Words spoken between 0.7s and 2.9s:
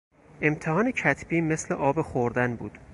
کتبی مثل آب خوردن بود.